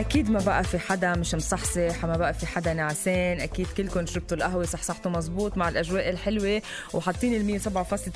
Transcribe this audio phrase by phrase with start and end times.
[0.00, 4.36] أكيد ما بقى في حدا مش مصحصح ما بقى في حدا نعسان أكيد كلكم شربتوا
[4.36, 6.62] القهوة صحصحتوا مزبوط مع الأجواء الحلوة
[6.94, 7.68] وحاطين ال 107.8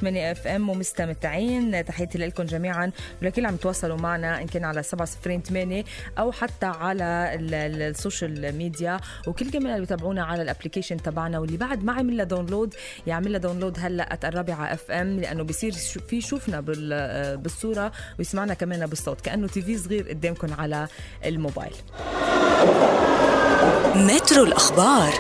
[0.03, 1.85] FM ومستمتعين.
[1.85, 2.91] تحياتي لكم جميعا.
[3.23, 5.85] ولكل عم تواصلوا معنا إن كان على 708
[6.19, 8.97] أو حتى على ال- ال- ال social media.
[9.27, 11.39] وكل كمان اللي بيتابعونا على ال application تبعنا.
[11.39, 12.75] واللي بعد ما عمل لها download
[13.07, 15.73] يعمل لها download هلأ الرابعة FM لأنه بصير
[16.09, 20.89] في يشوفنا بال- بالصورة ويسمعنا كمان بالصوت كأنه TV صغير قدامكم على
[21.25, 21.74] الموبايل.
[23.95, 25.13] مترو الأخبار.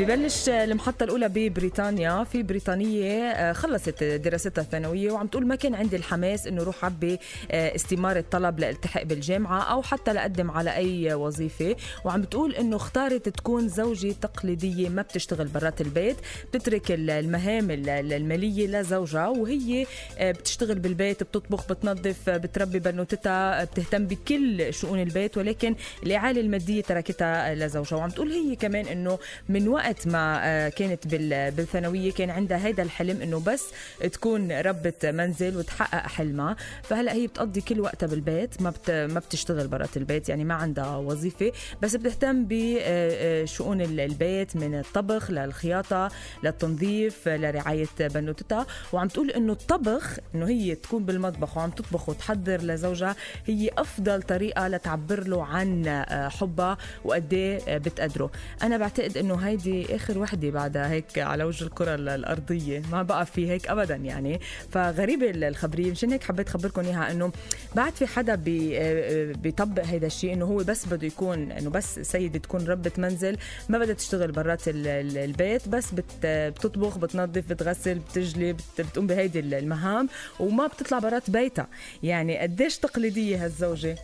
[0.00, 2.24] ببلش المحطة الأولى ببريطانيا.
[2.24, 7.18] في بريطانية آه، خلصت دراستها الثانوية وعم تقول ما كان عندي الحماس إنه روح عبي
[7.50, 11.76] آه، استمارة طلب لالتحق بالجامعة أو حتى لأقدم على أي وظيفة.
[12.04, 16.16] وعم بتقول إنه اختارت تكون زوجة تقليدية ما بتشتغل برات البيت
[16.54, 19.86] بتترك ال- المهام ال- ال- المالية لزوجها وهي
[20.18, 27.54] آه، بتشتغل بالبيت بتطبخ بتنظف بتربي بنوتتها بتهتم بكل شؤون البيت ولكن الإعالة المادية تركتها
[27.54, 27.96] لزوجها.
[27.98, 32.82] وعم تقول هي كمان إنه من وقت ما آه، كانت بال- بالثانوية كان عندها هيدا
[32.82, 33.64] الحلم إنه بس
[34.12, 36.56] تكون ربة منزل وتحقق حلمها.
[36.82, 40.96] فهلأ هي بتقضي كل وقتها بالبيت ما بت ما بتشتغل برات البيت يعني ما عندها
[40.96, 41.52] وظيفة
[41.82, 46.08] بس بتهتم بشؤون البيت من الطبخ للخياطة
[46.44, 48.66] للتنظيف لرعاية بنوتتها.
[48.92, 54.68] وعم تقول إنه الطبخ إنه هي تكون بالمطبخ وعم تطبخ وتحضر لزوجها هي أفضل طريقة
[54.68, 58.30] لتعبر له عن آه، حبها وقد إيه بتقدره.
[58.62, 63.26] أنا بعتقد إنه هيدي آخر وحدة بعدها هيك على وجه الكرة ال- الأرضية ما بقى
[63.26, 64.40] في هيك أبدا يعني.
[64.72, 67.32] فغريبة ال- الخبرية مشان هيك حبيت خبركم إياها إنه
[67.76, 71.98] بعد في حدا بي آه، بيطبق هيدا الشيء إنه هو بس بده يكون إنه بس
[71.98, 73.36] سيدة تكون ربة منزل
[73.68, 79.06] ما بدها تشتغل برات ال- ال- البيت بس بت بتطبخ بتنظف بتغسل بتجلي بت- بتقوم
[79.06, 80.08] بهيدي المهام
[80.40, 81.66] وما بتطلع برات بيتها.
[82.02, 83.96] يعني قديش تقليدية هالزوجة؟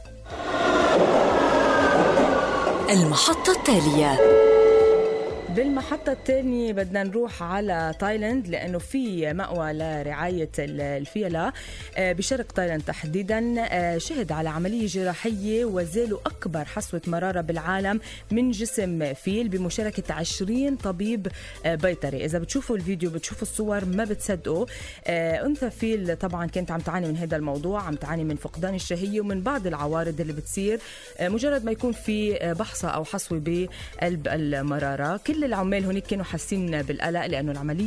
[2.91, 4.19] المحطة التالية.
[5.49, 11.53] بالمحطة الثانية بدنا نروح على تايلاند لأنه في مأوى لرعاية ال- الفيلة
[11.97, 18.51] آه، بشرق تايلاند تحديدا آه، شهد على عملية جراحية وأزالوا أكبر حصوة مرارة بالعالم من
[18.51, 21.29] جسم فيل بمشاركة 20 طبيب
[21.67, 22.25] آه، بيطري.
[22.25, 24.67] إذا بتشوفوا الفيديو بتشوفوا الصور ما بتصدقوا.
[25.09, 29.41] أنثى فيل طبعا كانت عم تعاني من هذا الموضوع عم تعاني من فقدان الشهية ومن
[29.43, 30.81] بعض العوارض اللي بتصير.
[31.21, 35.17] مجرد ما يكون في بحصة أو حصوة بقلب المرارة.
[35.27, 37.27] كل العمال هناك كانوا حاسين بالقلق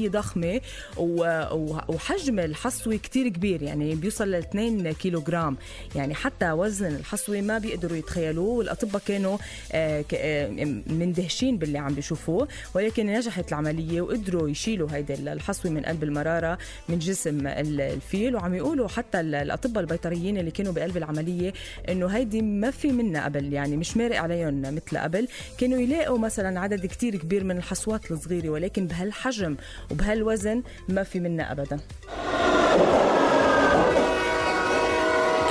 [0.07, 0.61] ضخمة
[0.97, 1.23] و-
[1.55, 5.57] و- وحجم الحصوة كتير كبير يعني بيوصل ل 2 كيلو جرام
[5.95, 9.38] يعني حتى وزن الحصوة ما بيقدروا يتخيلوه والأطباء كانوا
[9.71, 10.49] آه، آه،
[10.88, 12.47] مندهشين باللي عم بيشوفوه.
[12.73, 16.57] ولكن نجحت العملية وقدروا يشيلوا هيدي الحصوة من قلب المرارة
[16.89, 18.35] من جسم ال- الفيل.
[18.35, 21.53] وعم يقولوا حتى ال- الأطباء البيطريين اللي كانوا بقلب العملية
[21.89, 25.27] إنه هيدي ما في منها قبل يعني مش مارق عليهم مثل قبل.
[25.57, 29.55] كانوا يلاقوا مثلا عدد كتير كبير من الحصوات الصغيرة ولكن بهالحجم
[29.91, 31.79] وبهالوزن ما في منها أبدا.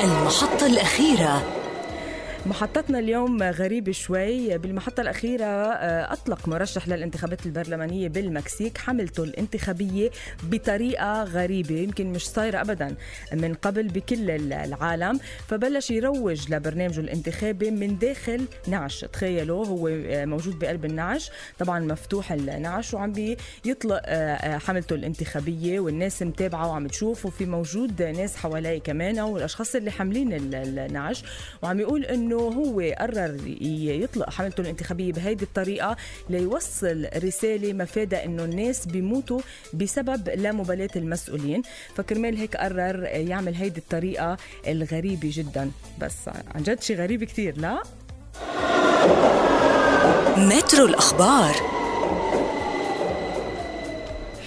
[0.04, 1.57] المحطة الأخيرة
[2.47, 4.59] محطتنا اليوم غريبة شوي.
[4.59, 10.10] بالمحطة الأخيرة آه، أطلق مرشح للانتخابات البرلمانية بالمكسيك حملته الانتخابية
[10.43, 12.94] بطريقة غريبة يمكن مش صايرة أبدا
[13.32, 15.21] من قبل بكل العالم.
[15.49, 19.05] فبلش يروج لبرنامجه الانتخابي من داخل نعش.
[19.05, 21.31] تخيلوا هو آه، موجود بقلب النعش.
[21.59, 23.12] طبعا مفتوح النعش وعم
[23.65, 27.26] بيطلق آه، حملته الانتخابية والناس متابعة وعم تشوف.
[27.26, 31.25] وفي موجود ناس حواليه كمان والأشخاص اللي حاملين ال- النعش.
[31.62, 33.41] وعم يقول إنه هو قرر
[34.03, 35.97] يطلق حملته الانتخابية بهيدي الطريقة
[36.31, 39.41] ليوصل رسالة مفادها إنه الناس بيموتوا
[39.75, 41.62] بسبب لا مبالاة المسؤولين.
[41.94, 44.37] فكرمال هيك قرر يعمل هيدي الطريقة
[44.67, 45.71] الغريبة جدا.
[45.99, 47.83] بس عن جد شيء غريب كثير لا؟
[50.37, 51.55] مترو الأخبار.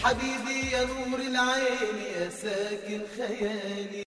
[0.03, 3.91] حبيبي يا نور العين يا ساكن خيالي.